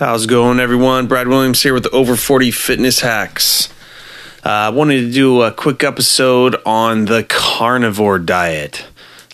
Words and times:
How's 0.00 0.24
it 0.24 0.28
going, 0.28 0.60
everyone? 0.60 1.08
Brad 1.08 1.28
Williams 1.28 1.62
here 1.62 1.74
with 1.74 1.82
the 1.82 1.90
Over 1.90 2.16
40 2.16 2.52
Fitness 2.52 3.00
Hacks. 3.00 3.68
Uh, 4.42 4.48
I 4.48 4.68
wanted 4.70 5.02
to 5.02 5.12
do 5.12 5.42
a 5.42 5.52
quick 5.52 5.84
episode 5.84 6.56
on 6.64 7.04
the 7.04 7.22
carnivore 7.24 8.18
diet. 8.18 8.86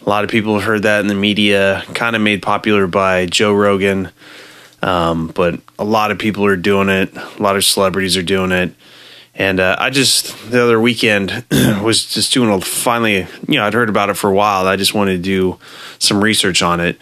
A 0.05 0.09
lot 0.09 0.25
of 0.25 0.31
people 0.31 0.55
have 0.55 0.65
heard 0.65 0.83
that 0.83 0.99
in 0.99 1.07
the 1.07 1.15
media, 1.15 1.85
kind 1.95 2.17
of 2.17 2.23
made 2.23 2.43
popular 2.43 2.89
by 2.89 3.27
Joe 3.27 3.55
Rogan, 3.55 4.11
um, 4.83 5.29
but 5.29 5.61
a 5.79 5.85
lot 5.85 6.11
of 6.11 6.19
people 6.19 6.45
are 6.45 6.57
doing 6.57 6.89
it. 6.89 7.17
A 7.17 7.41
lot 7.41 7.55
of 7.55 7.65
celebrities 7.65 8.17
are 8.17 8.25
doing 8.25 8.51
it. 8.51 8.75
And 9.39 9.61
uh, 9.61 9.77
I 9.79 9.91
just 9.91 10.51
the 10.51 10.63
other 10.63 10.81
weekend 10.81 11.45
was 11.51 12.07
just 12.07 12.33
doing 12.33 12.51
a 12.51 12.59
finally, 12.61 13.27
you 13.47 13.57
know, 13.57 13.65
I'd 13.65 13.75
heard 13.75 13.91
about 13.91 14.09
it 14.09 14.15
for 14.15 14.31
a 14.31 14.35
while. 14.35 14.67
I 14.67 14.77
just 14.77 14.95
wanted 14.95 15.19
to 15.19 15.23
do 15.23 15.59
some 15.99 16.25
research 16.25 16.63
on 16.63 16.81
it. 16.81 16.99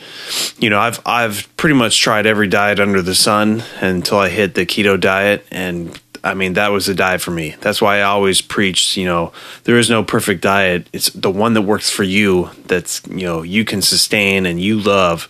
You 0.58 0.68
know, 0.68 0.80
I've 0.80 1.00
I've 1.06 1.48
pretty 1.56 1.76
much 1.76 2.00
tried 2.00 2.26
every 2.26 2.48
diet 2.48 2.80
under 2.80 3.02
the 3.02 3.14
sun 3.14 3.62
until 3.80 4.18
I 4.18 4.30
hit 4.30 4.54
the 4.54 4.66
keto 4.66 4.98
diet, 4.98 5.46
and 5.52 5.98
I 6.24 6.34
mean 6.34 6.54
that 6.54 6.72
was 6.72 6.86
the 6.86 6.94
diet 6.94 7.20
for 7.20 7.30
me. 7.30 7.54
That's 7.60 7.80
why 7.80 7.98
I 7.98 8.02
always 8.02 8.40
preach. 8.40 8.96
You 8.96 9.06
know, 9.06 9.32
there 9.62 9.78
is 9.78 9.88
no 9.88 10.02
perfect 10.02 10.42
diet. 10.42 10.88
It's 10.92 11.10
the 11.10 11.30
one 11.30 11.54
that 11.54 11.62
works 11.62 11.88
for 11.88 12.02
you. 12.02 12.50
That's 12.66 13.00
you 13.06 13.26
know 13.26 13.42
you 13.42 13.64
can 13.64 13.80
sustain 13.80 14.44
and 14.44 14.60
you 14.60 14.80
love. 14.80 15.28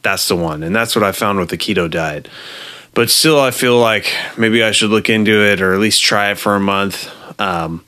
That's 0.00 0.26
the 0.28 0.36
one, 0.36 0.62
and 0.62 0.74
that's 0.74 0.96
what 0.96 1.04
I 1.04 1.12
found 1.12 1.38
with 1.38 1.50
the 1.50 1.58
keto 1.58 1.90
diet 1.90 2.28
but 2.96 3.10
still, 3.10 3.38
I 3.38 3.50
feel 3.50 3.78
like 3.78 4.10
maybe 4.38 4.62
I 4.62 4.70
should 4.70 4.88
look 4.88 5.10
into 5.10 5.44
it 5.44 5.60
or 5.60 5.74
at 5.74 5.80
least 5.80 6.02
try 6.02 6.30
it 6.30 6.38
for 6.38 6.54
a 6.56 6.60
month. 6.60 7.12
Um, 7.38 7.84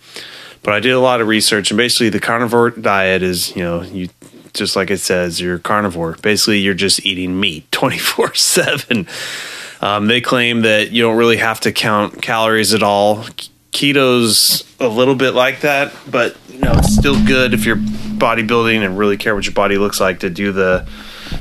but 0.63 0.75
I 0.75 0.81
did 0.81 0.93
a 0.93 1.01
lot 1.01 1.23
of 1.23 1.29
research, 1.29 1.71
and 1.71 1.79
basically, 1.79 2.11
the 2.11 2.21
carnivore 2.21 2.71
diet 2.71 3.23
is 3.23 3.57
you 3.57 3.65
know 3.65 3.81
you 3.81 4.11
just 4.53 4.77
like 4.77 4.91
it 4.91 4.99
says, 4.99 5.41
you're 5.41 5.59
carnivore. 5.59 6.19
Basically, 6.21 6.59
you're 6.59 6.75
just 6.75 7.07
eating 7.07 7.41
meat 7.41 7.65
24 7.73 8.35
7. 8.35 9.09
Um, 9.81 10.09
they 10.09 10.21
claim 10.21 10.61
that 10.63 10.91
you 10.91 11.03
don't 11.03 11.17
really 11.17 11.39
have 11.39 11.61
to 11.61 11.73
count 11.73 12.21
calories 12.21 12.75
at 12.75 12.83
all. 12.83 13.25
Keto's 13.73 14.65
a 14.79 14.89
little 14.89 15.15
bit 15.15 15.33
like 15.33 15.63
that, 15.63 15.95
but 16.11 16.37
you 16.51 16.59
know 16.59 16.73
it's 16.75 16.95
still 16.95 17.25
good 17.25 17.55
if 17.55 17.65
you're 17.65 17.77
bodybuilding 17.77 18.85
and 18.85 18.99
really 18.99 19.17
care 19.17 19.35
what 19.35 19.47
your 19.47 19.55
body 19.55 19.79
looks 19.79 20.01
like 20.01 20.21
to 20.21 20.29
do 20.29 20.53
the 20.53 20.87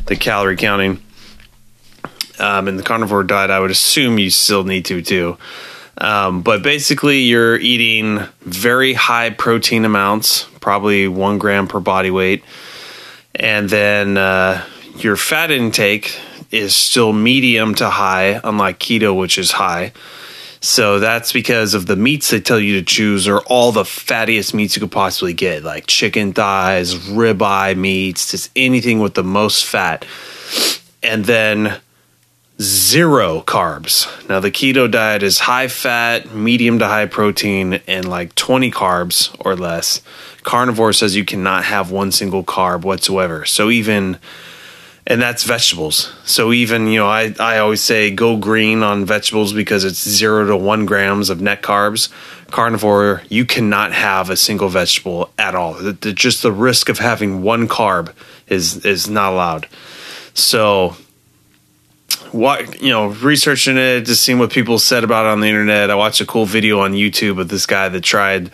the 0.06 0.16
calorie 0.16 0.56
counting 0.56 1.02
um, 2.40 2.68
in 2.68 2.78
the 2.78 2.84
carnivore 2.84 3.24
diet, 3.24 3.50
I 3.50 3.60
would 3.60 3.72
assume 3.72 4.20
you 4.20 4.30
still 4.30 4.64
need 4.64 4.86
to 4.86 5.02
too. 5.02 5.38
Um, 5.98 6.42
but 6.44 6.62
basically, 6.62 7.22
you're 7.22 7.58
eating 7.58 8.20
very 8.42 8.94
high 8.94 9.32
protein 9.32 9.84
amounts, 9.84 10.44
probably 10.62 11.08
one 11.08 11.40
gram 11.40 11.68
per 11.68 11.80
body 11.80 12.12
weight, 12.12 12.44
and 13.34 13.70
then 13.70 14.18
uh, 14.18 14.64
your 14.98 15.18
fat 15.18 15.50
intake 15.50 16.20
is 16.52 16.76
still 16.76 17.14
medium 17.14 17.76
to 17.76 17.90
high, 17.90 18.40
unlike 18.44 18.80
keto, 18.80 19.18
which 19.18 19.38
is 19.38 19.52
high. 19.52 19.92
So 20.60 21.00
that's 21.00 21.34
because 21.34 21.74
of 21.74 21.86
the 21.86 21.96
meats 21.96 22.30
they 22.30 22.40
tell 22.40 22.60
you 22.60 22.80
to 22.80 22.86
choose 22.86 23.28
are 23.28 23.42
all 23.42 23.72
the 23.72 23.84
fattiest 23.84 24.54
meats 24.54 24.76
you 24.76 24.80
could 24.82 24.92
possibly 24.92 25.34
get, 25.34 25.64
like 25.64 25.88
chicken 25.88 26.34
thighs, 26.34 26.96
ribeye 26.96 27.78
meats, 27.78 28.32
just 28.32 28.50
anything 28.56 29.00
with 29.00 29.14
the 29.14 29.24
most 29.24 29.66
fat. 29.66 30.06
And 31.04 31.26
then 31.26 31.80
zero 32.59 33.41
carbs. 33.41 34.08
Now, 34.27 34.39
the 34.39 34.52
keto 34.52 34.89
diet 34.89 35.22
is 35.22 35.39
high 35.39 35.67
fat, 35.67 36.33
medium 36.33 36.80
to 36.80 36.88
high 36.88 37.05
protein, 37.05 37.81
and 37.88 38.09
like 38.09 38.33
20 38.36 38.72
carbs 38.72 39.36
or 39.39 39.55
less. 39.55 40.02
Carnivore 40.44 40.94
says 40.94 41.16
you 41.16 41.25
cannot 41.25 41.66
have 41.66 41.91
one 41.91 42.11
single 42.11 42.44
carb 42.44 42.81
whatsoever. 42.81 43.45
So, 43.45 43.69
even, 43.69 44.17
and 45.05 45.22
that's 45.22 45.44
vegetables. 45.44 46.11
So, 46.25 46.52
even, 46.52 46.88
you 46.88 47.00
know, 47.00 47.08
I, 47.08 47.35
I 47.39 47.59
always 47.59 47.81
say 47.81 48.09
go 48.09 48.38
green 48.38 48.81
on 48.81 49.05
vegetables 49.05 49.53
because 49.53 49.83
it's 49.83 50.08
zero 50.08 50.47
to 50.47 50.58
one 50.58 50.88
grams 50.88 51.30
of 51.30 51.39
net 51.39 51.61
carbs. 51.61 52.09
Carnivore, 52.50 53.22
you 53.30 53.45
cannot 53.45 53.94
have 53.94 54.30
a 54.30 54.38
single 54.38 54.69
vegetable 54.69 55.30
at 55.38 55.53
all. 55.53 55.73
The, 55.73 55.94
the, 55.94 56.13
just 56.13 56.41
the 56.41 56.51
risk 56.51 56.90
of 56.90 56.97
having 56.97 57.44
one 57.44 57.67
carb 57.67 58.13
is 58.47 58.85
is 58.85 59.09
not 59.09 59.34
allowed. 59.34 59.67
So, 60.34 60.96
what 62.34 62.82
you 62.82 62.90
know, 62.90 63.08
researching 63.08 63.78
it, 63.78 64.02
just 64.02 64.24
seeing 64.24 64.40
what 64.40 64.52
people 64.52 64.80
said 64.80 65.04
about 65.04 65.26
it 65.26 65.30
on 65.30 65.40
the 65.40 65.48
internet. 65.48 65.90
I 65.90 65.96
watched 65.96 66.22
a 66.22 66.26
cool 66.26 66.46
video 66.46 66.80
on 66.80 66.94
YouTube 66.94 67.40
of 67.40 67.50
this 67.50 67.66
guy 67.66 67.90
that 67.90 68.02
tried 68.02 68.52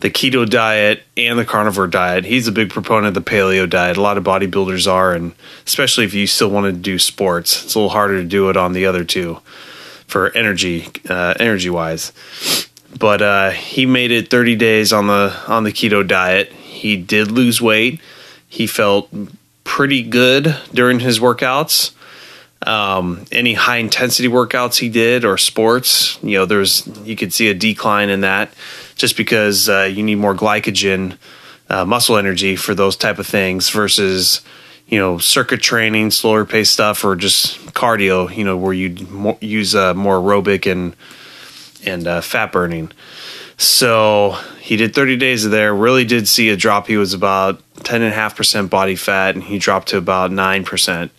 the 0.00 0.10
keto 0.10 0.48
diet 0.48 1.04
and 1.16 1.38
the 1.38 1.44
carnivore 1.44 1.86
diet. 1.86 2.24
He's 2.24 2.48
a 2.48 2.52
big 2.52 2.70
proponent 2.70 3.16
of 3.16 3.24
the 3.24 3.30
paleo 3.30 3.70
diet. 3.70 3.96
A 3.96 4.00
lot 4.00 4.18
of 4.18 4.24
bodybuilders 4.24 4.90
are, 4.90 5.12
and 5.12 5.32
especially 5.64 6.04
if 6.04 6.12
you 6.12 6.26
still 6.26 6.50
want 6.50 6.66
to 6.66 6.72
do 6.72 6.98
sports, 6.98 7.64
it's 7.64 7.74
a 7.74 7.78
little 7.78 7.90
harder 7.90 8.20
to 8.20 8.26
do 8.26 8.50
it 8.50 8.56
on 8.56 8.72
the 8.72 8.86
other 8.86 9.04
two 9.04 9.40
for 10.08 10.30
energy, 10.36 10.88
uh, 11.08 11.34
energy 11.38 11.70
wise. 11.70 12.12
But 12.98 13.22
uh, 13.22 13.50
he 13.50 13.86
made 13.86 14.10
it 14.10 14.28
30 14.28 14.56
days 14.56 14.92
on 14.92 15.06
the 15.06 15.34
on 15.46 15.64
the 15.64 15.72
keto 15.72 16.06
diet. 16.06 16.52
He 16.52 16.96
did 16.96 17.30
lose 17.30 17.62
weight. 17.62 18.00
He 18.48 18.66
felt 18.66 19.08
pretty 19.64 20.02
good 20.02 20.56
during 20.74 21.00
his 21.00 21.20
workouts 21.20 21.92
um, 22.66 23.24
any 23.32 23.54
high 23.54 23.78
intensity 23.78 24.28
workouts 24.28 24.78
he 24.78 24.88
did 24.88 25.24
or 25.24 25.38
sports, 25.38 26.18
you 26.22 26.38
know, 26.38 26.46
there's 26.46 26.86
you 27.04 27.16
could 27.16 27.32
see 27.32 27.48
a 27.48 27.54
decline 27.54 28.08
in 28.08 28.20
that 28.20 28.52
just 28.94 29.16
because 29.16 29.68
uh, 29.68 29.82
you 29.82 30.02
need 30.02 30.16
more 30.16 30.34
glycogen, 30.34 31.16
uh, 31.68 31.84
muscle 31.84 32.16
energy 32.16 32.56
for 32.56 32.74
those 32.74 32.96
type 32.96 33.18
of 33.18 33.26
things 33.26 33.70
versus 33.70 34.42
you 34.86 34.98
know 34.98 35.18
circuit 35.18 35.60
training, 35.60 36.10
slower 36.10 36.44
pace 36.44 36.70
stuff, 36.70 37.04
or 37.04 37.16
just 37.16 37.58
cardio. 37.72 38.34
You 38.34 38.44
know, 38.44 38.56
where 38.56 38.74
you 38.74 39.36
use 39.40 39.74
uh, 39.74 39.94
more 39.94 40.18
aerobic 40.18 40.70
and 40.70 40.94
and 41.84 42.06
uh, 42.06 42.20
fat 42.20 42.52
burning. 42.52 42.92
So 43.56 44.38
he 44.60 44.76
did 44.76 44.94
30 44.94 45.16
days 45.16 45.44
of 45.44 45.50
there. 45.50 45.74
Really 45.74 46.04
did 46.04 46.26
see 46.26 46.48
a 46.48 46.56
drop. 46.56 46.86
He 46.86 46.96
was 46.96 47.12
about 47.12 47.60
10.5% 47.76 48.70
body 48.70 48.96
fat, 48.96 49.34
and 49.34 49.44
he 49.44 49.58
dropped 49.58 49.88
to 49.88 49.98
about 49.98 50.30
9% 50.30 51.10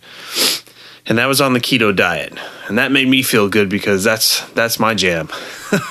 and 1.06 1.18
that 1.18 1.26
was 1.26 1.40
on 1.40 1.52
the 1.52 1.60
keto 1.60 1.94
diet, 1.94 2.32
and 2.68 2.78
that 2.78 2.92
made 2.92 3.08
me 3.08 3.22
feel 3.22 3.48
good 3.48 3.68
because 3.68 4.04
that's 4.04 4.48
that's 4.52 4.78
my 4.78 4.94
jam. 4.94 5.28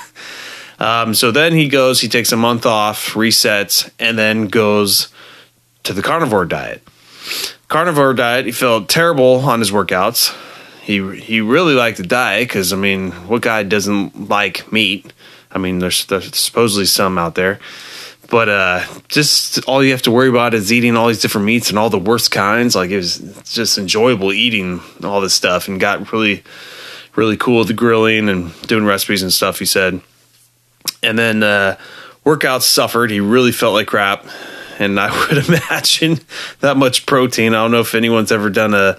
um, 0.79 1.13
so 1.13 1.31
then 1.31 1.53
he 1.53 1.67
goes, 1.67 2.01
he 2.01 2.07
takes 2.07 2.31
a 2.31 2.37
month 2.37 2.65
off, 2.65 3.13
resets, 3.13 3.89
and 3.99 4.17
then 4.17 4.47
goes 4.47 5.09
to 5.83 5.93
the 5.93 6.01
carnivore 6.01 6.45
diet. 6.45 6.81
Carnivore 7.67 8.13
diet, 8.13 8.45
he 8.45 8.51
felt 8.51 8.89
terrible 8.89 9.35
on 9.41 9.59
his 9.59 9.71
workouts. 9.71 10.35
He 10.81 11.15
he 11.19 11.41
really 11.41 11.73
liked 11.75 11.97
the 11.97 12.07
diet 12.07 12.47
because 12.47 12.73
I 12.73 12.75
mean, 12.75 13.11
what 13.27 13.41
guy 13.41 13.63
doesn't 13.63 14.29
like 14.29 14.71
meat? 14.71 15.13
I 15.53 15.59
mean, 15.59 15.79
there's, 15.79 16.05
there's 16.07 16.35
supposedly 16.35 16.85
some 16.85 17.17
out 17.17 17.35
there. 17.35 17.59
But 18.33 18.49
uh, 18.49 18.83
just 19.09 19.63
all 19.65 19.83
you 19.83 19.91
have 19.91 20.01
to 20.01 20.11
worry 20.11 20.27
about 20.27 20.55
is 20.55 20.73
eating 20.73 20.97
all 20.97 21.07
these 21.07 21.21
different 21.21 21.45
meats 21.45 21.69
and 21.69 21.77
all 21.77 21.91
the 21.91 21.99
worst 21.99 22.31
kinds. 22.31 22.75
Like 22.75 22.89
it 22.89 22.95
was 22.95 23.19
just 23.43 23.77
enjoyable 23.77 24.33
eating 24.33 24.81
all 25.03 25.21
this 25.21 25.35
stuff 25.35 25.67
and 25.67 25.79
got 25.79 26.11
really, 26.11 26.43
really 27.15 27.37
cool 27.37 27.59
with 27.59 27.67
the 27.67 27.75
grilling 27.75 28.29
and 28.29 28.59
doing 28.61 28.85
recipes 28.85 29.21
and 29.21 29.31
stuff. 29.31 29.59
He 29.59 29.65
said, 29.65 30.01
and 31.03 31.19
then 31.19 31.43
uh, 31.43 31.77
workouts 32.25 32.63
suffered. 32.63 33.11
He 33.11 33.19
really 33.19 33.51
felt 33.51 33.75
like 33.75 33.85
crap, 33.85 34.25
and 34.79 34.99
I 34.99 35.11
would 35.27 35.47
imagine 35.47 36.19
that 36.61 36.75
much 36.75 37.05
protein. 37.05 37.53
I 37.53 37.61
don't 37.61 37.69
know 37.69 37.81
if 37.81 37.93
anyone's 37.93 38.31
ever 38.31 38.49
done 38.49 38.73
a, 38.73 38.97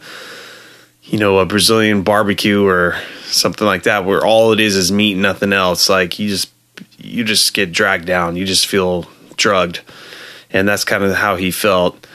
you 1.03 1.19
know, 1.19 1.41
a 1.41 1.44
Brazilian 1.44 2.05
barbecue 2.05 2.65
or 2.65 3.00
something 3.25 3.67
like 3.67 3.83
that, 3.83 4.05
where 4.05 4.25
all 4.25 4.53
it 4.53 4.61
is 4.61 4.77
is 4.77 4.93
meat, 4.93 5.15
and 5.15 5.23
nothing 5.23 5.53
else. 5.53 5.89
Like 5.89 6.21
you 6.21 6.28
just 6.28 6.53
you 6.99 7.25
just 7.25 7.53
get 7.53 7.73
dragged 7.73 8.06
down. 8.06 8.37
You 8.37 8.47
just 8.47 8.69
feel 8.69 9.09
drugged, 9.37 9.81
and 10.50 10.69
that's 10.69 10.84
kind 10.84 11.05
of 11.05 11.15
how 11.15 11.37
he 11.37 11.50
felt. 11.50 12.06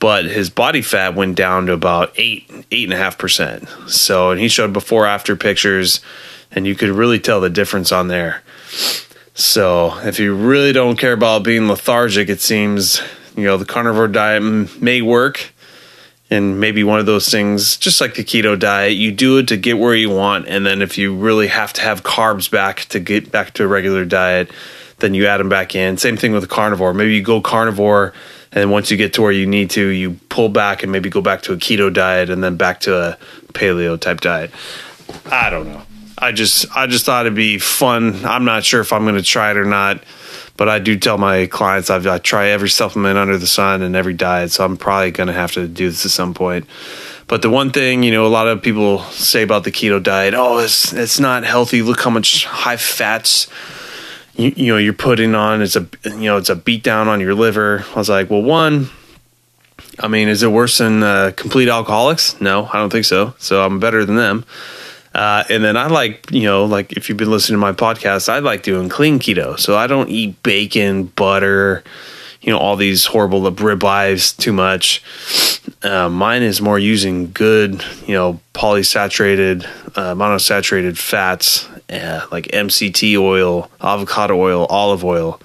But 0.00 0.26
his 0.26 0.50
body 0.50 0.82
fat 0.82 1.14
went 1.14 1.36
down 1.36 1.66
to 1.66 1.72
about 1.72 2.12
eight, 2.16 2.50
eight 2.70 2.84
and 2.84 2.92
a 2.92 2.96
half 2.96 3.16
percent. 3.16 3.68
So, 3.86 4.30
and 4.30 4.40
he 4.40 4.48
showed 4.48 4.72
before 4.72 5.06
after 5.06 5.36
pictures, 5.36 6.00
and 6.50 6.66
you 6.66 6.74
could 6.74 6.90
really 6.90 7.18
tell 7.18 7.40
the 7.40 7.50
difference 7.50 7.92
on 7.92 8.08
there. 8.08 8.42
So, 9.34 9.98
if 10.00 10.18
you 10.18 10.34
really 10.34 10.72
don't 10.72 10.98
care 10.98 11.12
about 11.12 11.42
being 11.42 11.68
lethargic, 11.68 12.28
it 12.28 12.40
seems 12.40 13.00
you 13.36 13.44
know 13.44 13.56
the 13.56 13.64
carnivore 13.64 14.08
diet 14.08 14.42
may 14.80 15.02
work 15.02 15.52
and 16.30 16.58
maybe 16.58 16.84
one 16.84 17.00
of 17.00 17.06
those 17.06 17.28
things 17.28 17.76
just 17.76 18.00
like 18.00 18.14
the 18.14 18.24
keto 18.24 18.58
diet 18.58 18.94
you 18.94 19.12
do 19.12 19.38
it 19.38 19.48
to 19.48 19.56
get 19.56 19.78
where 19.78 19.94
you 19.94 20.10
want 20.10 20.46
and 20.48 20.64
then 20.64 20.82
if 20.82 20.96
you 20.96 21.14
really 21.14 21.48
have 21.48 21.72
to 21.72 21.80
have 21.80 22.02
carbs 22.02 22.50
back 22.50 22.80
to 22.86 23.00
get 23.00 23.30
back 23.30 23.52
to 23.54 23.64
a 23.64 23.66
regular 23.66 24.04
diet 24.04 24.50
then 24.98 25.14
you 25.14 25.26
add 25.26 25.38
them 25.38 25.48
back 25.48 25.74
in. 25.74 25.96
Same 25.96 26.16
thing 26.16 26.32
with 26.32 26.48
carnivore. 26.48 26.94
Maybe 26.94 27.14
you 27.14 27.22
go 27.22 27.40
carnivore, 27.40 28.12
and 28.52 28.60
then 28.60 28.70
once 28.70 28.90
you 28.90 28.96
get 28.96 29.14
to 29.14 29.22
where 29.22 29.32
you 29.32 29.46
need 29.46 29.70
to, 29.70 29.86
you 29.88 30.18
pull 30.28 30.48
back 30.48 30.82
and 30.82 30.92
maybe 30.92 31.10
go 31.10 31.20
back 31.20 31.42
to 31.42 31.52
a 31.52 31.56
keto 31.56 31.92
diet 31.92 32.30
and 32.30 32.42
then 32.42 32.56
back 32.56 32.80
to 32.80 32.96
a 32.96 33.18
paleo 33.52 34.00
type 34.00 34.20
diet. 34.20 34.50
I 35.26 35.50
don't 35.50 35.68
know. 35.68 35.82
I 36.16 36.32
just 36.32 36.66
I 36.76 36.86
just 36.86 37.04
thought 37.04 37.26
it'd 37.26 37.36
be 37.36 37.58
fun. 37.58 38.24
I'm 38.24 38.44
not 38.44 38.64
sure 38.64 38.80
if 38.80 38.92
I'm 38.92 39.02
going 39.02 39.16
to 39.16 39.22
try 39.22 39.50
it 39.50 39.56
or 39.56 39.64
not, 39.64 40.02
but 40.56 40.68
I 40.68 40.78
do 40.78 40.96
tell 40.96 41.18
my 41.18 41.46
clients 41.46 41.90
I've, 41.90 42.06
I 42.06 42.18
try 42.18 42.48
every 42.48 42.68
supplement 42.68 43.18
under 43.18 43.36
the 43.36 43.46
sun 43.46 43.82
and 43.82 43.96
every 43.96 44.14
diet, 44.14 44.52
so 44.52 44.64
I'm 44.64 44.76
probably 44.76 45.10
going 45.10 45.26
to 45.26 45.32
have 45.32 45.52
to 45.52 45.66
do 45.66 45.90
this 45.90 46.04
at 46.04 46.12
some 46.12 46.32
point. 46.32 46.66
But 47.26 47.42
the 47.42 47.50
one 47.50 47.72
thing, 47.72 48.02
you 48.02 48.12
know, 48.12 48.26
a 48.26 48.28
lot 48.28 48.46
of 48.46 48.62
people 48.62 49.00
say 49.10 49.42
about 49.42 49.64
the 49.64 49.72
keto 49.72 50.02
diet, 50.02 50.34
oh, 50.34 50.58
it's 50.58 50.92
it's 50.92 51.18
not 51.18 51.44
healthy. 51.44 51.82
Look 51.82 52.00
how 52.00 52.10
much 52.10 52.44
high 52.44 52.76
fats 52.76 53.48
you, 54.36 54.52
you 54.56 54.72
know 54.72 54.78
you're 54.78 54.92
putting 54.92 55.34
on. 55.34 55.62
It's 55.62 55.76
a 55.76 55.86
you 56.04 56.24
know 56.24 56.36
it's 56.36 56.50
a 56.50 56.56
beat 56.56 56.82
down 56.82 57.08
on 57.08 57.20
your 57.20 57.34
liver. 57.34 57.84
I 57.94 57.98
was 57.98 58.08
like, 58.08 58.30
well, 58.30 58.42
one, 58.42 58.90
I 59.98 60.08
mean, 60.08 60.28
is 60.28 60.42
it 60.42 60.50
worse 60.50 60.78
than 60.78 61.02
uh, 61.02 61.32
complete 61.36 61.68
alcoholics? 61.68 62.40
No, 62.40 62.66
I 62.66 62.74
don't 62.74 62.90
think 62.90 63.04
so. 63.04 63.34
So 63.38 63.64
I'm 63.64 63.80
better 63.80 64.04
than 64.04 64.16
them. 64.16 64.44
Uh, 65.14 65.44
and 65.48 65.62
then 65.62 65.76
I 65.76 65.86
like, 65.86 66.28
you 66.32 66.42
know, 66.42 66.64
like 66.64 66.92
if 66.92 67.08
you've 67.08 67.18
been 67.18 67.30
listening 67.30 67.54
to 67.54 67.60
my 67.60 67.72
podcast, 67.72 68.28
I 68.28 68.40
like 68.40 68.64
doing 68.64 68.88
clean 68.88 69.20
keto. 69.20 69.58
So 69.58 69.76
I 69.76 69.86
don't 69.86 70.08
eat 70.08 70.42
bacon, 70.42 71.04
butter, 71.04 71.84
you 72.40 72.52
know, 72.52 72.58
all 72.58 72.74
these 72.74 73.04
horrible 73.04 73.40
ribeyes 73.42 74.36
too 74.36 74.52
much. 74.52 75.02
Uh, 75.82 76.08
mine 76.08 76.42
is 76.42 76.60
more 76.60 76.78
using 76.78 77.32
good, 77.32 77.82
you 78.06 78.14
know, 78.14 78.40
polysaturated, 78.52 79.64
uh, 79.96 80.14
monosaturated 80.14 80.98
fats 80.98 81.68
uh, 81.90 82.26
like 82.30 82.46
MCT 82.48 83.16
oil, 83.16 83.70
avocado 83.80 84.36
oil, 84.36 84.66
olive 84.66 85.04
oil, 85.04 85.40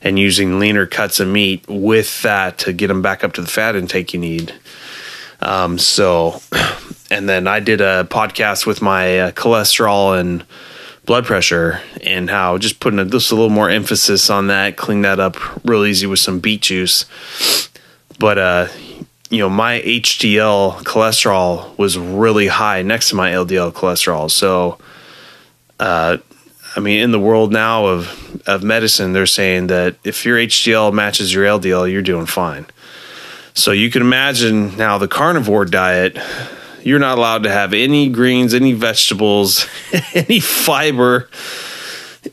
and 0.00 0.18
using 0.18 0.58
leaner 0.58 0.86
cuts 0.86 1.20
of 1.20 1.28
meat 1.28 1.64
with 1.68 2.22
that 2.22 2.58
to 2.58 2.72
get 2.72 2.88
them 2.88 3.02
back 3.02 3.22
up 3.24 3.32
to 3.34 3.40
the 3.40 3.46
fat 3.46 3.76
intake 3.76 4.12
you 4.12 4.20
need. 4.20 4.54
Um, 5.40 5.78
so, 5.78 6.40
and 7.10 7.28
then 7.28 7.46
I 7.46 7.60
did 7.60 7.80
a 7.80 8.04
podcast 8.04 8.66
with 8.66 8.80
my 8.82 9.18
uh, 9.18 9.30
cholesterol 9.32 10.18
and 10.18 10.44
blood 11.04 11.24
pressure 11.24 11.80
and 12.02 12.30
how 12.30 12.58
just 12.58 12.78
putting 12.78 13.00
a, 13.00 13.04
just 13.04 13.32
a 13.32 13.34
little 13.34 13.50
more 13.50 13.68
emphasis 13.68 14.30
on 14.30 14.46
that, 14.46 14.76
clean 14.76 15.02
that 15.02 15.18
up 15.18 15.36
real 15.64 15.84
easy 15.84 16.06
with 16.06 16.20
some 16.20 16.38
beet 16.38 16.62
juice. 16.62 17.04
But, 18.18 18.38
uh, 18.38 18.68
you 19.32 19.38
know, 19.38 19.48
my 19.48 19.80
HDL 19.80 20.82
cholesterol 20.82 21.76
was 21.78 21.96
really 21.98 22.48
high 22.48 22.82
next 22.82 23.08
to 23.08 23.14
my 23.14 23.30
LDL 23.30 23.72
cholesterol. 23.72 24.30
So, 24.30 24.76
uh, 25.80 26.18
I 26.76 26.80
mean, 26.80 27.00
in 27.00 27.12
the 27.12 27.18
world 27.18 27.50
now 27.50 27.86
of, 27.86 28.42
of 28.46 28.62
medicine, 28.62 29.14
they're 29.14 29.24
saying 29.24 29.68
that 29.68 29.96
if 30.04 30.26
your 30.26 30.36
HDL 30.36 30.92
matches 30.92 31.32
your 31.32 31.46
LDL, 31.46 31.90
you're 31.90 32.02
doing 32.02 32.26
fine. 32.26 32.66
So 33.54 33.72
you 33.72 33.90
can 33.90 34.02
imagine 34.02 34.76
now 34.76 34.98
the 34.98 35.08
carnivore 35.08 35.64
diet, 35.64 36.18
you're 36.82 36.98
not 36.98 37.16
allowed 37.16 37.44
to 37.44 37.50
have 37.50 37.72
any 37.72 38.10
greens, 38.10 38.52
any 38.52 38.74
vegetables, 38.74 39.66
any 40.14 40.40
fiber. 40.40 41.30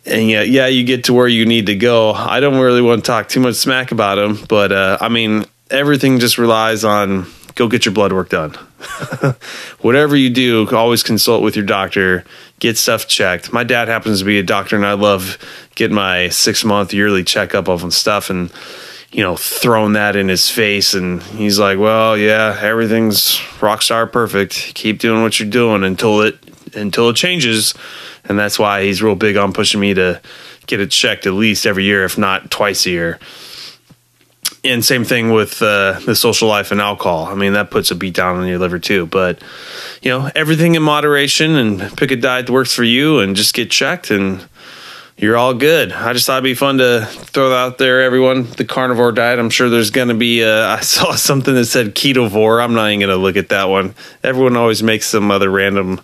And 0.06 0.30
yeah, 0.30 0.42
yeah, 0.42 0.68
you 0.68 0.84
get 0.84 1.06
to 1.06 1.14
where 1.14 1.30
you 1.30 1.46
need 1.46 1.68
to 1.68 1.76
go. 1.76 2.12
I 2.12 2.42
don't 2.42 2.60
really 2.60 2.82
want 2.82 3.06
to 3.06 3.08
talk 3.08 3.30
too 3.30 3.40
much 3.40 3.56
smack 3.56 3.94
about 3.94 4.16
them, 4.16 4.46
but 4.50 4.74
uh, 4.74 4.98
I 5.00 5.08
mean, 5.08 5.46
everything 5.70 6.20
just 6.20 6.38
relies 6.38 6.84
on 6.84 7.26
go 7.56 7.68
get 7.68 7.86
your 7.86 7.94
blood 7.94 8.14
work 8.14 8.30
done. 8.30 8.52
Whatever 9.82 10.16
you 10.16 10.30
do, 10.30 10.68
always 10.76 11.04
consult 11.04 11.44
with 11.44 11.56
your 11.56 11.66
doctor, 11.66 12.24
get 12.60 12.78
stuff 12.78 13.08
checked. 13.08 13.52
My 13.52 13.66
dad 13.66 13.90
happens 13.90 14.20
to 14.20 14.26
be 14.26 14.40
a 14.40 14.44
doctor, 14.44 14.78
and 14.78 14.86
I 14.86 14.94
love 14.94 15.38
getting 15.76 15.96
my 15.96 16.30
six 16.30 16.64
month 16.64 16.94
yearly 16.94 17.24
checkup 17.24 17.68
of 17.68 17.94
stuff. 17.94 18.30
And 18.30 18.52
you 19.12 19.24
know, 19.24 19.36
throwing 19.36 19.94
that 19.94 20.16
in 20.16 20.28
his 20.28 20.50
face. 20.50 20.94
And 20.94 21.22
he's 21.24 21.58
like, 21.58 21.80
well, 21.80 22.16
yeah, 22.16 22.58
everything's 22.62 23.40
rock 23.62 23.82
star 23.82 24.06
perfect. 24.08 24.76
Keep 24.76 25.00
doing 25.00 25.24
what 25.24 25.40
you're 25.40 25.50
doing 25.50 25.84
until 25.84 26.22
it, 26.22 26.38
until 26.76 27.10
it 27.10 27.16
changes. 27.16 27.74
And 28.26 28.38
that's 28.38 28.60
why 28.60 28.84
he's 28.84 29.02
real 29.02 29.16
big 29.16 29.36
on 29.36 29.52
pushing 29.52 29.80
me 29.80 29.96
to 29.96 30.22
get 30.68 30.80
it 30.80 30.92
checked 30.92 31.26
at 31.26 31.34
least 31.34 31.66
every 31.66 31.86
year, 31.86 32.04
if 32.06 32.18
not 32.18 32.52
twice 32.52 32.86
a 32.86 32.92
year. 32.92 33.20
And 34.64 34.84
same 34.84 35.06
thing 35.06 35.32
with 35.32 35.62
uh, 35.62 36.00
the 36.06 36.16
social 36.16 36.50
life 36.50 36.72
and 36.72 36.82
alcohol. 36.82 37.26
I 37.26 37.36
mean, 37.36 37.54
that 37.54 37.72
puts 37.72 37.92
a 37.92 37.96
beat 37.96 38.14
down 38.14 38.36
on 38.36 38.48
your 38.48 38.60
liver 38.60 38.78
too. 38.78 39.06
But, 39.06 39.42
you 40.02 40.12
know, 40.12 40.30
everything 40.36 40.76
in 40.76 40.84
moderation 40.84 41.56
and 41.56 41.96
pick 41.98 42.12
a 42.12 42.18
diet 42.18 42.48
that 42.48 42.52
works 42.52 42.74
for 42.74 42.84
you 42.84 43.20
and 43.20 43.38
just 43.38 43.54
get 43.54 43.72
checked 43.72 44.12
and 44.12 44.46
you're 45.20 45.36
all 45.36 45.54
good. 45.54 45.92
I 45.92 46.14
just 46.14 46.26
thought 46.26 46.38
it'd 46.38 46.44
be 46.46 46.54
fun 46.54 46.78
to 46.78 47.06
throw 47.06 47.54
out 47.54 47.78
there, 47.78 48.02
everyone. 48.02 48.44
The 48.44 48.64
carnivore 48.64 49.12
diet. 49.12 49.38
I'm 49.38 49.50
sure 49.50 49.70
there's 49.70 49.92
going 49.92 50.08
to 50.08 50.14
be. 50.14 50.42
A, 50.42 50.66
I 50.70 50.80
saw 50.80 51.14
something 51.16 51.54
that 51.54 51.66
said 51.66 51.94
ketovore. 51.94 52.64
I'm 52.64 52.74
not 52.74 52.88
even 52.88 53.02
going 53.02 53.10
to 53.10 53.22
look 53.22 53.36
at 53.36 53.50
that 53.50 53.66
one. 53.66 53.96
Everyone 54.24 54.56
always 54.56 54.82
makes 54.82 55.08
some 55.08 55.30
other 55.30 55.50
random 55.50 56.00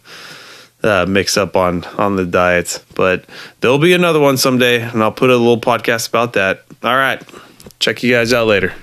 uh, 0.83 1.05
mix 1.07 1.37
up 1.37 1.55
on 1.55 1.83
on 1.97 2.15
the 2.17 2.25
diets, 2.25 2.79
but 2.93 3.25
there'll 3.61 3.79
be 3.79 3.93
another 3.93 4.19
one 4.19 4.37
someday, 4.37 4.81
and 4.81 5.01
I'll 5.01 5.11
put 5.11 5.29
a 5.29 5.37
little 5.37 5.61
podcast 5.61 6.09
about 6.09 6.33
that. 6.33 6.63
All 6.83 6.95
right, 6.95 7.23
check 7.79 8.03
you 8.03 8.13
guys 8.13 8.33
out 8.33 8.47
later. 8.47 8.73